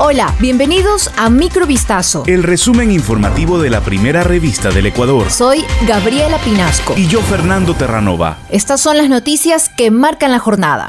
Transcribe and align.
Hola, 0.00 0.32
bienvenidos 0.38 1.10
a 1.16 1.28
Microvistazo. 1.28 2.22
El 2.28 2.44
resumen 2.44 2.92
informativo 2.92 3.58
de 3.58 3.68
la 3.68 3.80
primera 3.80 4.22
revista 4.22 4.70
del 4.70 4.86
Ecuador. 4.86 5.28
Soy 5.28 5.64
Gabriela 5.88 6.38
Pinasco. 6.38 6.94
Y 6.96 7.08
yo, 7.08 7.20
Fernando 7.20 7.74
Terranova. 7.74 8.38
Estas 8.48 8.80
son 8.80 8.96
las 8.96 9.08
noticias 9.08 9.68
que 9.68 9.90
marcan 9.90 10.30
la 10.30 10.38
jornada. 10.38 10.86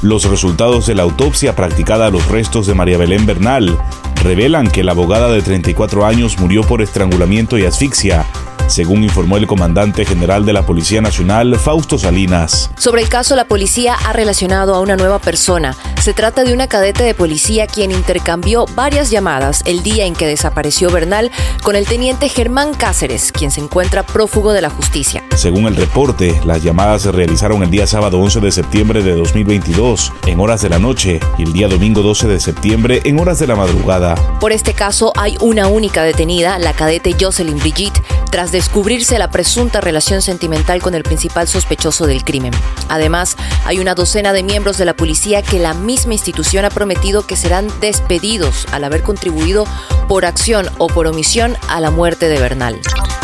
Los 0.00 0.30
resultados 0.30 0.86
de 0.86 0.94
la 0.94 1.02
autopsia 1.02 1.56
practicada 1.56 2.06
a 2.06 2.10
los 2.10 2.28
restos 2.28 2.68
de 2.68 2.74
María 2.74 2.98
Belén 2.98 3.26
Bernal 3.26 3.76
revelan 4.22 4.70
que 4.70 4.84
la 4.84 4.92
abogada 4.92 5.28
de 5.32 5.42
34 5.42 6.06
años 6.06 6.38
murió 6.38 6.62
por 6.62 6.82
estrangulamiento 6.82 7.58
y 7.58 7.64
asfixia 7.66 8.24
según 8.68 9.04
informó 9.04 9.36
el 9.36 9.46
comandante 9.46 10.04
general 10.04 10.44
de 10.44 10.52
la 10.52 10.64
Policía 10.64 11.00
Nacional, 11.00 11.58
Fausto 11.58 11.98
Salinas. 11.98 12.70
Sobre 12.76 13.02
el 13.02 13.08
caso, 13.08 13.36
la 13.36 13.44
policía 13.44 13.94
ha 13.94 14.12
relacionado 14.12 14.74
a 14.74 14.80
una 14.80 14.96
nueva 14.96 15.18
persona. 15.18 15.76
Se 16.00 16.14
trata 16.14 16.44
de 16.44 16.52
una 16.52 16.66
cadete 16.66 17.02
de 17.04 17.14
policía 17.14 17.66
quien 17.66 17.92
intercambió 17.92 18.66
varias 18.74 19.10
llamadas 19.10 19.62
el 19.66 19.82
día 19.82 20.04
en 20.04 20.14
que 20.14 20.26
desapareció 20.26 20.90
Bernal 20.90 21.30
con 21.62 21.76
el 21.76 21.86
teniente 21.86 22.28
Germán 22.28 22.74
Cáceres, 22.74 23.32
quien 23.32 23.50
se 23.50 23.60
encuentra 23.60 24.02
prófugo 24.02 24.52
de 24.52 24.62
la 24.62 24.70
justicia. 24.70 25.22
Según 25.36 25.66
el 25.66 25.76
reporte, 25.76 26.40
las 26.44 26.62
llamadas 26.62 27.02
se 27.02 27.12
realizaron 27.12 27.62
el 27.62 27.70
día 27.70 27.86
sábado 27.86 28.18
11 28.18 28.40
de 28.40 28.52
septiembre 28.52 29.02
de 29.02 29.14
2022 29.14 30.12
en 30.26 30.40
horas 30.40 30.62
de 30.62 30.68
la 30.68 30.78
noche 30.78 31.20
y 31.38 31.42
el 31.42 31.52
día 31.52 31.68
domingo 31.68 32.02
12 32.02 32.28
de 32.28 32.40
septiembre 32.40 33.00
en 33.04 33.18
horas 33.18 33.38
de 33.38 33.46
la 33.46 33.56
madrugada. 33.56 34.14
Por 34.40 34.52
este 34.52 34.74
caso 34.74 35.12
hay 35.16 35.36
una 35.40 35.68
única 35.68 36.02
detenida, 36.02 36.58
la 36.58 36.72
cadete 36.72 37.16
Jocelyn 37.18 37.58
Brigitte, 37.58 38.02
tras 38.30 38.51
descubrirse 38.52 39.18
la 39.18 39.30
presunta 39.30 39.80
relación 39.80 40.22
sentimental 40.22 40.80
con 40.80 40.94
el 40.94 41.02
principal 41.02 41.48
sospechoso 41.48 42.06
del 42.06 42.22
crimen. 42.22 42.52
Además, 42.88 43.36
hay 43.64 43.80
una 43.80 43.94
docena 43.94 44.32
de 44.32 44.44
miembros 44.44 44.78
de 44.78 44.84
la 44.84 44.94
policía 44.94 45.42
que 45.42 45.58
la 45.58 45.74
misma 45.74 46.12
institución 46.12 46.64
ha 46.64 46.70
prometido 46.70 47.26
que 47.26 47.36
serán 47.36 47.66
despedidos 47.80 48.66
al 48.70 48.84
haber 48.84 49.02
contribuido 49.02 49.66
por 50.06 50.24
acción 50.24 50.68
o 50.78 50.86
por 50.86 51.06
omisión 51.06 51.56
a 51.68 51.80
la 51.80 51.90
muerte 51.90 52.28
de 52.28 52.38
Bernal. 52.38 52.80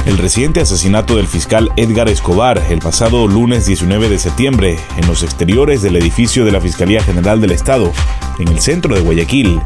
El 0.06 0.16
reciente 0.16 0.60
asesinato 0.60 1.16
del 1.16 1.26
fiscal 1.26 1.70
Edgar 1.76 2.08
Escobar 2.08 2.58
el 2.70 2.78
pasado 2.78 3.26
lunes 3.28 3.66
19 3.66 4.08
de 4.08 4.18
septiembre 4.18 4.78
en 4.96 5.06
los 5.06 5.22
exteriores 5.22 5.82
del 5.82 5.96
edificio 5.96 6.46
de 6.46 6.52
la 6.52 6.62
Fiscalía 6.62 7.02
General 7.02 7.40
del 7.42 7.50
Estado, 7.50 7.92
en 8.38 8.48
el 8.48 8.60
centro 8.60 8.94
de 8.94 9.02
Guayaquil, 9.02 9.60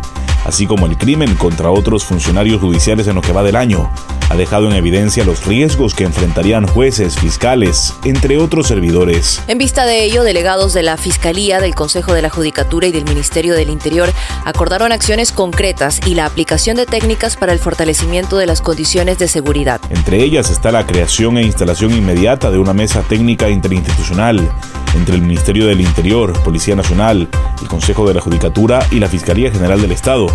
así 0.45 0.67
como 0.67 0.87
el 0.87 0.99
crimen 0.99 1.37
contra 1.37 1.71
otros 1.71 2.05
funcionarios 2.05 2.61
judiciales 2.61 3.07
en 3.07 3.15
lo 3.15 3.23
que 3.23 3.33
va 3.33 3.45
del 3.45 3.55
año, 3.55 3.89
ha 4.33 4.35
dejado 4.35 4.67
en 4.67 4.73
evidencia 4.73 5.25
los 5.25 5.45
riesgos 5.45 5.95
que 5.95 6.05
enfrentarían 6.05 6.67
jueces, 6.67 7.19
fiscales, 7.19 7.93
entre 8.03 8.39
otros 8.39 8.67
servidores. 8.67 9.43
En 9.47 9.59
vista 9.59 9.85
de 9.85 10.05
ello, 10.05 10.23
delegados 10.23 10.73
de 10.73 10.83
la 10.83 10.97
Fiscalía, 10.97 11.61
del 11.61 11.75
Consejo 11.75 12.15
de 12.15 12.23
la 12.23 12.31
Judicatura 12.31 12.87
y 12.87 12.93
del 12.93 13.05
Ministerio 13.05 13.55
del 13.55 13.69
Interior 13.69 14.11
acordaron 14.47 14.91
acciones 14.91 15.33
concretas 15.33 16.01
y 16.07 16.15
la 16.15 16.25
aplicación 16.25 16.79
de 16.79 16.87
técnicas 16.87 17.37
para 17.37 17.53
el 17.53 17.59
fortalecimiento 17.59 18.39
de 18.39 18.47
las 18.47 18.63
condiciones 18.63 19.19
de 19.19 19.29
seguridad. 19.29 19.83
Entre 19.91 20.23
ellas 20.23 20.49
está 20.49 20.73
la 20.73 20.87
creación 20.87 21.37
e 21.37 21.43
instalación 21.43 21.93
inmediata 21.93 22.51
de 22.51 22.59
una 22.59 22.73
mesa 22.73 23.03
técnica 23.03 23.51
interinstitucional 23.51 24.51
entre 24.95 25.15
el 25.15 25.23
Ministerio 25.23 25.67
del 25.67 25.81
Interior, 25.81 26.33
Policía 26.43 26.77
Nacional, 26.77 27.29
el 27.61 27.69
Consejo 27.69 28.07
de 28.07 28.15
la 28.15 28.21
Judicatura 28.21 28.87
y 28.91 28.99
la 28.99 29.09
Fiscalía 29.09 29.51
General 29.51 29.81
del 29.81 29.93
Estado 29.93 30.27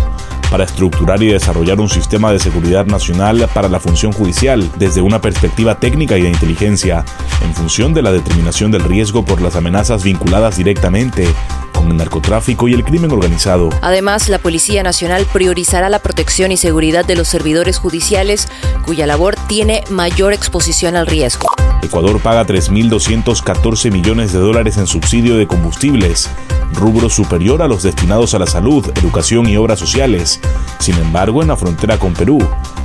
para 0.50 0.64
estructurar 0.64 1.22
y 1.22 1.28
desarrollar 1.28 1.80
un 1.80 1.88
sistema 1.88 2.32
de 2.32 2.38
seguridad 2.38 2.86
nacional 2.86 3.48
para 3.52 3.68
la 3.68 3.80
función 3.80 4.12
judicial 4.12 4.70
desde 4.76 5.00
una 5.00 5.20
perspectiva 5.20 5.78
técnica 5.78 6.16
y 6.16 6.22
de 6.22 6.28
inteligencia, 6.28 7.04
en 7.44 7.54
función 7.54 7.94
de 7.94 8.02
la 8.02 8.12
determinación 8.12 8.70
del 8.70 8.84
riesgo 8.84 9.24
por 9.24 9.40
las 9.40 9.56
amenazas 9.56 10.02
vinculadas 10.02 10.56
directamente 10.56 11.28
con 11.72 11.90
el 11.90 11.96
narcotráfico 11.96 12.68
y 12.68 12.74
el 12.74 12.84
crimen 12.84 13.12
organizado. 13.12 13.70
Además, 13.82 14.28
la 14.28 14.38
Policía 14.38 14.82
Nacional 14.82 15.26
priorizará 15.32 15.88
la 15.88 16.00
protección 16.00 16.50
y 16.50 16.56
seguridad 16.56 17.04
de 17.04 17.16
los 17.16 17.28
servidores 17.28 17.78
judiciales 17.78 18.48
cuya 18.84 19.06
labor 19.06 19.36
tiene 19.48 19.84
mayor 19.90 20.32
exposición 20.32 20.96
al 20.96 21.06
riesgo. 21.06 21.48
Ecuador 21.82 22.20
paga 22.20 22.46
3.214 22.46 23.90
millones 23.92 24.32
de 24.32 24.38
dólares 24.40 24.76
en 24.78 24.86
subsidio 24.86 25.36
de 25.36 25.46
combustibles, 25.46 26.28
rubro 26.74 27.08
superior 27.08 27.62
a 27.62 27.68
los 27.68 27.82
destinados 27.82 28.34
a 28.34 28.38
la 28.38 28.46
salud, 28.46 28.84
educación 28.96 29.48
y 29.48 29.56
obras 29.56 29.78
sociales. 29.78 30.40
Sin 30.80 30.96
embargo, 30.96 31.42
en 31.42 31.48
la 31.48 31.56
frontera 31.56 31.98
con 31.98 32.14
Perú, 32.14 32.38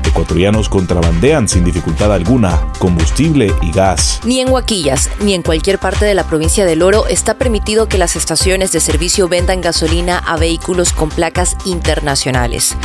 ecuatorianos 0.05 0.69
contrabandean 0.69 1.47
sin 1.47 1.63
dificultad 1.63 2.13
alguna 2.13 2.67
combustible 2.77 3.51
y 3.61 3.71
gas. 3.71 4.19
Ni 4.23 4.39
en 4.39 4.49
Huaquillas 4.49 5.09
ni 5.21 5.33
en 5.33 5.41
cualquier 5.41 5.79
parte 5.79 6.05
de 6.05 6.13
la 6.13 6.25
provincia 6.25 6.65
del 6.65 6.83
Oro 6.83 7.07
está 7.07 7.33
permitido 7.33 7.87
que 7.87 7.97
las 7.97 8.15
estaciones 8.15 8.71
de 8.71 8.79
servicio 8.79 9.27
vendan 9.27 9.61
gasolina 9.61 10.19
a 10.19 10.37
vehículos 10.37 10.93
con 10.93 11.09
placas 11.09 11.57
internacionales. 11.65 12.77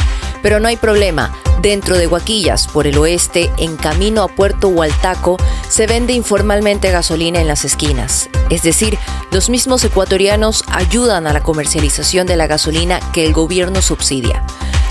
Pero 0.43 0.61
no 0.61 0.69
hay 0.69 0.77
problema. 0.77 1.33
Dentro 1.63 1.99
de 1.99 2.07
Huaquillas, 2.07 2.69
por 2.69 2.87
el 2.87 2.99
oeste, 2.99 3.51
en 3.59 3.77
camino 3.77 4.23
a 4.23 4.29
Puerto 4.29 4.69
Hualtaco, 4.69 5.37
se 5.69 5.87
vende 5.87 6.13
informalmente 6.13 6.91
gasolina 6.93 7.41
en 7.41 7.49
las 7.49 7.65
esquinas. 7.65 8.29
Es 8.49 8.63
decir, 8.63 8.97
los 9.33 9.51
mismos 9.51 9.85
ecuatorianos 9.85 10.65
ayudan 10.69 11.27
a 11.27 11.33
la 11.33 11.43
comercialización 11.43 12.27
de 12.27 12.37
la 12.37 12.47
gasolina 12.47 13.01
que 13.13 13.27
el 13.27 13.33
gobierno 13.33 13.83
subsidia. 13.83 14.45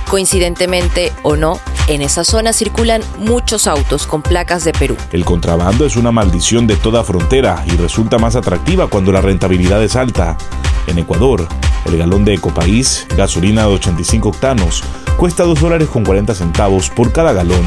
Coincidentemente 0.09 1.11
o 1.23 1.35
no, 1.35 1.59
en 1.87 2.01
esa 2.01 2.23
zona 2.23 2.53
circulan 2.53 3.01
muchos 3.17 3.67
autos 3.67 4.07
con 4.07 4.21
placas 4.21 4.63
de 4.63 4.71
Perú. 4.73 4.95
El 5.11 5.25
contrabando 5.25 5.85
es 5.85 5.95
una 5.95 6.11
maldición 6.11 6.67
de 6.67 6.75
toda 6.75 7.03
frontera 7.03 7.63
y 7.65 7.71
resulta 7.71 8.17
más 8.17 8.35
atractiva 8.35 8.87
cuando 8.87 9.11
la 9.11 9.21
rentabilidad 9.21 9.83
es 9.83 9.95
alta. 9.95 10.37
En 10.87 10.97
Ecuador, 10.97 11.47
el 11.85 11.97
galón 11.97 12.23
de 12.23 12.35
Ecopaís, 12.35 13.05
gasolina 13.17 13.63
de 13.63 13.73
85 13.73 14.29
octanos, 14.29 14.83
cuesta 15.17 15.43
2 15.43 15.59
dólares 15.59 15.89
con 15.89 16.05
40 16.05 16.35
centavos 16.35 16.89
por 16.89 17.11
cada 17.11 17.33
galón. 17.33 17.65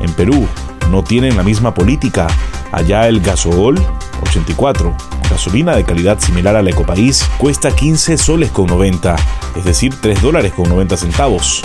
En 0.00 0.12
Perú, 0.12 0.46
no 0.90 1.02
tienen 1.04 1.36
la 1.36 1.44
misma 1.44 1.72
política. 1.72 2.26
Allá 2.72 3.06
el 3.08 3.20
gasol, 3.20 3.80
84, 4.22 4.94
gasolina 5.30 5.76
de 5.76 5.84
calidad 5.84 6.18
similar 6.18 6.56
a 6.56 6.62
la 6.62 6.70
Ecopaís, 6.70 7.24
cuesta 7.38 7.70
15 7.70 8.18
soles 8.18 8.50
con 8.50 8.66
90, 8.66 9.16
es 9.56 9.64
decir, 9.64 9.94
3 10.00 10.20
dólares 10.20 10.52
con 10.52 10.68
90 10.68 10.96
centavos. 10.96 11.62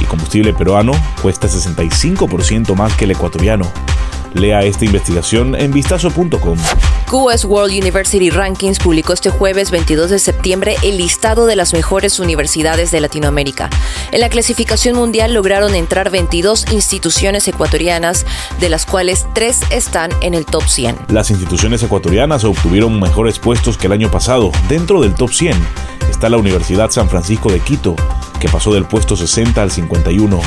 El 0.00 0.06
combustible 0.06 0.54
peruano 0.54 0.92
cuesta 1.20 1.46
65% 1.46 2.74
más 2.74 2.94
que 2.94 3.04
el 3.04 3.10
ecuatoriano. 3.10 3.66
Lea 4.34 4.62
esta 4.62 4.84
investigación 4.84 5.54
en 5.54 5.72
vistazo.com. 5.72 6.58
QS 7.06 7.44
World 7.44 7.72
University 7.72 8.30
Rankings 8.30 8.78
publicó 8.78 9.12
este 9.12 9.30
jueves 9.30 9.70
22 9.70 10.10
de 10.10 10.18
septiembre 10.18 10.76
el 10.82 10.98
listado 10.98 11.46
de 11.46 11.56
las 11.56 11.72
mejores 11.72 12.20
universidades 12.20 12.90
de 12.90 13.00
Latinoamérica. 13.00 13.68
En 14.12 14.20
la 14.20 14.28
clasificación 14.28 14.94
mundial 14.96 15.34
lograron 15.34 15.74
entrar 15.74 16.10
22 16.10 16.70
instituciones 16.70 17.48
ecuatorianas, 17.48 18.26
de 18.60 18.68
las 18.68 18.86
cuales 18.86 19.26
3 19.34 19.60
están 19.70 20.10
en 20.20 20.34
el 20.34 20.46
top 20.46 20.62
100. 20.66 20.96
Las 21.08 21.30
instituciones 21.30 21.82
ecuatorianas 21.82 22.44
obtuvieron 22.44 23.00
mejores 23.00 23.38
puestos 23.38 23.76
que 23.76 23.88
el 23.88 23.92
año 23.92 24.10
pasado. 24.10 24.52
Dentro 24.68 25.00
del 25.00 25.14
top 25.14 25.32
100 25.32 25.56
está 26.08 26.28
la 26.28 26.36
Universidad 26.36 26.90
San 26.90 27.08
Francisco 27.08 27.50
de 27.50 27.60
Quito, 27.60 27.96
que 28.38 28.48
pasó 28.48 28.72
del 28.72 28.84
puesto 28.84 29.16
60 29.16 29.60
al 29.60 29.70
51. 29.70 30.40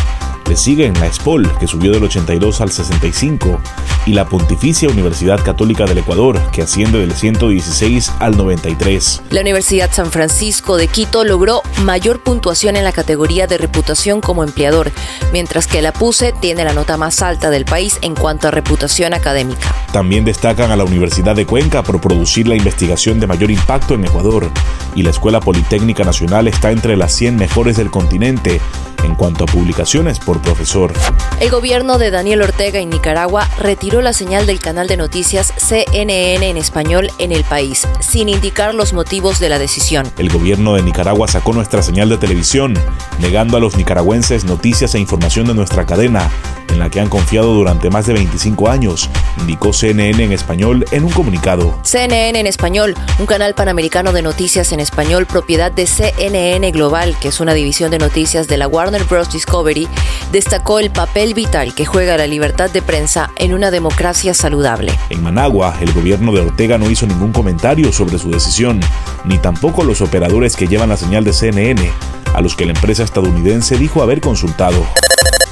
Le 0.47 0.57
siguen 0.57 0.93
la 0.99 1.07
ESPOL, 1.07 1.49
que 1.57 1.67
subió 1.67 1.91
del 1.91 2.03
82 2.03 2.61
al 2.61 2.71
65, 2.71 3.61
y 4.05 4.13
la 4.13 4.25
Pontificia 4.25 4.89
Universidad 4.89 5.41
Católica 5.41 5.85
del 5.85 5.99
Ecuador, 5.99 6.39
que 6.51 6.61
asciende 6.61 6.99
del 6.99 7.13
116 7.13 8.11
al 8.19 8.35
93. 8.35 9.21
La 9.29 9.41
Universidad 9.41 9.89
San 9.91 10.11
Francisco 10.11 10.75
de 10.75 10.87
Quito 10.87 11.23
logró 11.23 11.61
mayor 11.83 12.19
puntuación 12.21 12.75
en 12.75 12.83
la 12.83 12.91
categoría 12.91 13.47
de 13.47 13.57
reputación 13.57 14.19
como 14.19 14.43
empleador, 14.43 14.91
mientras 15.31 15.65
que 15.65 15.81
la 15.81 15.93
PUSE 15.93 16.33
tiene 16.33 16.65
la 16.65 16.73
nota 16.73 16.97
más 16.97 17.21
alta 17.21 17.49
del 17.49 17.63
país 17.63 17.97
en 18.01 18.13
cuanto 18.13 18.49
a 18.49 18.51
reputación 18.51 19.13
académica. 19.13 19.73
También 19.93 20.25
destacan 20.25 20.71
a 20.71 20.75
la 20.75 20.83
Universidad 20.83 21.35
de 21.35 21.45
Cuenca 21.45 21.83
por 21.83 22.01
producir 22.01 22.47
la 22.47 22.55
investigación 22.55 23.19
de 23.19 23.27
mayor 23.27 23.49
impacto 23.49 23.93
en 23.93 24.05
Ecuador, 24.05 24.51
y 24.93 25.03
la 25.03 25.11
Escuela 25.11 25.39
Politécnica 25.39 26.03
Nacional 26.03 26.47
está 26.47 26.71
entre 26.71 26.97
las 26.97 27.13
100 27.13 27.37
mejores 27.37 27.77
del 27.77 27.89
continente 27.89 28.59
en 29.03 29.15
cuanto 29.15 29.43
a 29.43 29.47
publicaciones 29.47 30.19
por 30.19 30.41
profesor. 30.41 30.93
El 31.39 31.49
gobierno 31.49 31.97
de 31.97 32.11
Daniel 32.11 32.41
Ortega 32.41 32.79
en 32.79 32.89
Nicaragua 32.89 33.47
retiró 33.59 34.01
la 34.01 34.13
señal 34.13 34.45
del 34.45 34.59
canal 34.59 34.87
de 34.87 34.97
noticias 34.97 35.53
CNN 35.57 36.49
en 36.49 36.57
español 36.57 37.09
en 37.19 37.31
el 37.31 37.43
país, 37.43 37.87
sin 37.99 38.29
indicar 38.29 38.73
los 38.73 38.93
motivos 38.93 39.39
de 39.39 39.49
la 39.49 39.59
decisión. 39.59 40.11
El 40.17 40.29
gobierno 40.29 40.75
de 40.75 40.83
Nicaragua 40.83 41.27
sacó 41.27 41.53
nuestra 41.53 41.81
señal 41.81 42.09
de 42.09 42.17
televisión, 42.17 42.73
negando 43.19 43.57
a 43.57 43.59
los 43.59 43.75
nicaragüenses 43.75 44.45
noticias 44.45 44.95
e 44.95 44.99
información 44.99 45.47
de 45.47 45.53
nuestra 45.53 45.85
cadena, 45.85 46.29
en 46.73 46.79
la 46.79 46.89
que 46.89 46.99
han 46.99 47.07
confiado 47.07 47.53
durante 47.53 47.89
más 47.89 48.05
de 48.05 48.13
25 48.13 48.69
años, 48.69 49.09
indicó 49.39 49.71
CNN 49.71 50.23
en 50.23 50.31
español 50.31 50.85
en 50.91 51.05
un 51.05 51.11
comunicado. 51.11 51.79
CNN 51.83 52.39
en 52.39 52.47
español, 52.47 52.95
un 53.19 53.25
canal 53.25 53.53
panamericano 53.53 54.11
de 54.11 54.21
noticias 54.21 54.71
en 54.71 54.79
español 54.79 55.25
propiedad 55.25 55.71
de 55.71 55.85
CNN 55.85 56.69
Global, 56.71 57.15
que 57.19 57.29
es 57.29 57.39
una 57.39 57.53
división 57.53 57.91
de 57.91 57.99
noticias 57.99 58.47
de 58.47 58.57
la 58.57 58.67
Warner 58.67 59.05
Bros. 59.05 59.31
Discovery, 59.31 59.87
destacó 60.31 60.79
el 60.79 60.91
papel 60.91 61.33
vital 61.33 61.73
que 61.73 61.85
juega 61.85 62.17
la 62.17 62.27
libertad 62.27 62.69
de 62.69 62.81
prensa 62.81 63.29
en 63.37 63.53
una 63.53 63.71
democracia 63.71 64.33
saludable. 64.33 64.91
En 65.09 65.23
Managua, 65.23 65.77
el 65.79 65.93
gobierno 65.93 66.33
de 66.33 66.41
Ortega 66.41 66.77
no 66.77 66.89
hizo 66.89 67.05
ningún 67.05 67.31
comentario 67.31 67.91
sobre 67.93 68.17
su 68.17 68.29
decisión, 68.29 68.81
ni 69.23 69.37
tampoco 69.37 69.83
los 69.83 70.01
operadores 70.01 70.55
que 70.55 70.67
llevan 70.67 70.89
la 70.89 70.97
señal 70.97 71.23
de 71.23 71.33
CNN 71.33 71.91
a 72.33 72.41
los 72.41 72.55
que 72.55 72.65
la 72.65 72.73
empresa 72.73 73.03
estadounidense 73.03 73.77
dijo 73.77 74.01
haber 74.01 74.19
consultado. 74.19 74.83